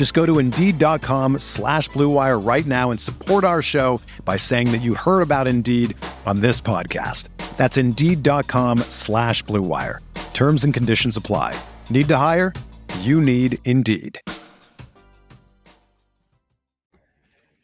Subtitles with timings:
[0.00, 4.80] Just go to Indeed.com slash BlueWire right now and support our show by saying that
[4.80, 7.28] you heard about Indeed on this podcast.
[7.58, 9.98] That's Indeed.com slash BlueWire.
[10.32, 11.54] Terms and conditions apply.
[11.90, 12.54] Need to hire?
[13.00, 14.18] You need Indeed.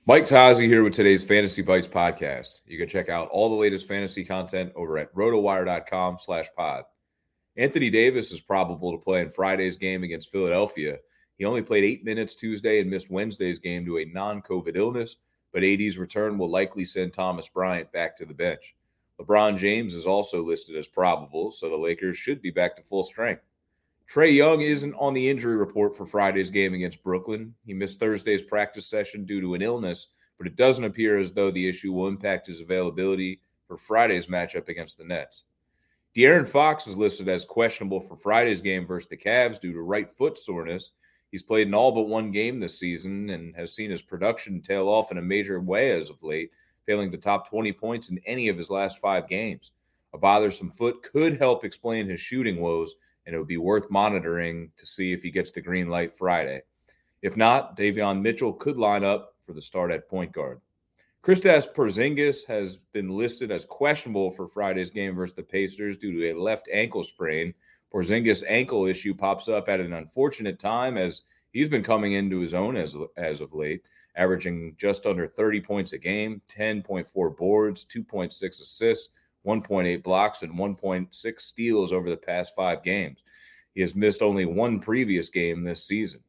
[0.04, 2.60] Mike Tazi here with today's Fantasy Bites podcast.
[2.66, 6.84] You can check out all the latest fantasy content over at rotowire.com slash pod.
[7.56, 10.98] Anthony Davis is probable to play in Friday's game against Philadelphia.
[11.38, 15.16] He only played eight minutes Tuesday and missed Wednesday's game to a non COVID illness,
[15.52, 18.74] but AD's return will likely send Thomas Bryant back to the bench.
[19.20, 23.04] LeBron James is also listed as probable, so the Lakers should be back to full
[23.04, 23.42] strength.
[24.12, 27.54] Trae Young isn't on the injury report for Friday's game against Brooklyn.
[27.64, 31.50] He missed Thursday's practice session due to an illness, but it doesn't appear as though
[31.50, 35.44] the issue will impact his availability for Friday's matchup against the Nets.
[36.16, 40.10] De'Aaron Fox is listed as questionable for Friday's game versus the Cavs due to right
[40.10, 40.92] foot soreness.
[41.36, 44.88] He's played in all but one game this season and has seen his production tail
[44.88, 46.50] off in a major way as of late,
[46.86, 49.72] failing to top 20 points in any of his last five games.
[50.14, 52.94] A bothersome foot could help explain his shooting woes,
[53.26, 56.62] and it would be worth monitoring to see if he gets the green light Friday.
[57.20, 60.62] If not, Davion Mitchell could line up for the start at point guard.
[61.22, 66.30] Kristaps Porzingis has been listed as questionable for Friday's game versus the Pacers due to
[66.30, 67.52] a left ankle sprain.
[67.92, 71.22] Porzingis' ankle issue pops up at an unfortunate time as
[71.56, 73.82] he's been coming into his own as, as of late,
[74.14, 79.08] averaging just under 30 points a game, 10.4 boards, 2.6 assists,
[79.46, 83.22] 1.8 blocks, and 1.6 steals over the past five games.
[83.74, 86.20] He has missed only one previous game this season.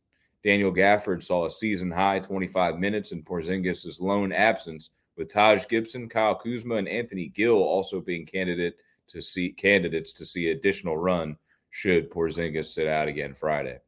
[0.45, 6.07] Daniel Gafford saw a season high 25 minutes in Porzingis' lone absence, with Taj Gibson,
[6.07, 8.77] Kyle Kuzma, and Anthony Gill also being candidate
[9.07, 11.35] to see candidates to see additional run
[11.69, 13.79] should Porzingis sit out again Friday.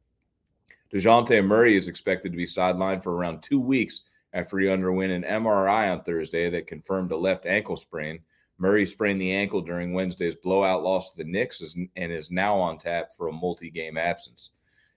[0.92, 4.02] DeJounte Murray is expected to be sidelined for around two weeks
[4.32, 8.20] after he underwent an MRI on Thursday that confirmed a left ankle sprain.
[8.58, 11.62] Murray sprained the ankle during Wednesday's blowout loss to the Knicks
[11.96, 14.50] and is now on tap for a multi game absence.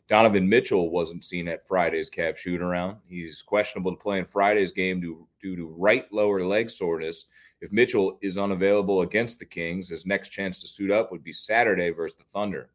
[0.09, 2.98] Donovan Mitchell wasn't seen at Friday's Cavs shoot around.
[3.08, 7.28] He's questionable to play in Friday's game due, due to right lower leg soreness.
[7.62, 11.32] If Mitchell is unavailable against the Kings, his next chance to suit up would be
[11.32, 12.70] Saturday versus the Thunder.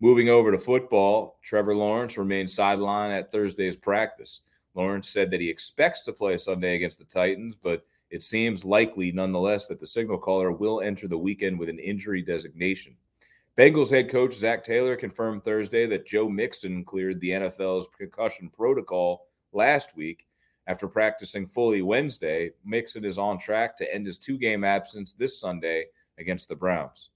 [0.00, 4.42] Moving over to football, Trevor Lawrence remained sidelined at Thursday's practice.
[4.74, 9.10] Lawrence said that he expects to play Sunday against the Titans, but it seems likely
[9.10, 12.94] nonetheless that the signal caller will enter the weekend with an injury designation.
[13.56, 19.26] Bengals head coach Zac Taylor confirmed Thursday that Joe Mixon cleared the NFL's concussion protocol
[19.52, 20.28] last week.
[20.68, 25.40] After practicing fully Wednesday, Mixon is on track to end his two game absence this
[25.40, 25.86] Sunday
[26.18, 27.08] against the Browns.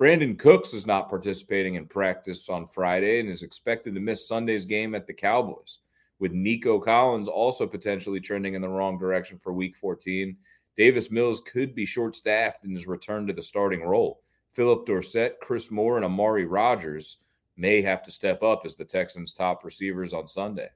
[0.00, 4.64] Brandin Cooks is not participating in practice on Friday and is expected to miss Sunday's
[4.64, 5.78] game at the Cowboys.
[6.18, 10.36] With Nico Collins also potentially trending in the wrong direction for week 14,
[10.76, 14.22] Davis Mills could be short staffed in his return to the starting role.
[14.52, 17.18] Phillip Dorsett, Chris Moore, and Amari Rodgers
[17.56, 20.68] may have to step up as the Texans' top receivers on Sunday.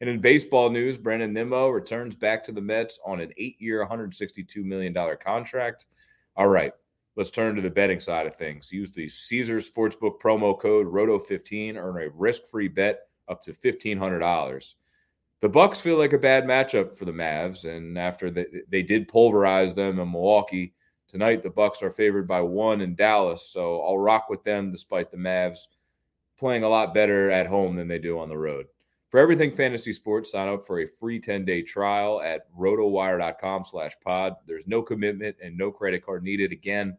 [0.00, 3.86] And in baseball news, Brandon Nimmo returns back to the Mets on an eight year,
[3.86, 4.94] $162 million
[5.24, 5.86] contract.
[6.36, 6.72] All right,
[7.16, 8.70] let's turn to the betting side of things.
[8.70, 14.74] Use the Caesars Sportsbook promo code ROTO15, earn a risk free bet up to $1,500.
[15.40, 19.08] The Bucks feel like a bad matchup for the Mavs, and after they, they did
[19.08, 20.74] pulverize them in Milwaukee,
[21.08, 25.10] Tonight, the Bucks are favored by one in Dallas, so I'll rock with them despite
[25.10, 25.60] the Mavs
[26.36, 28.66] playing a lot better at home than they do on the road.
[29.10, 34.34] For everything fantasy sports, sign up for a free 10-day trial at rotowire.com slash pod.
[34.46, 36.50] There's no commitment and no credit card needed.
[36.50, 36.98] Again,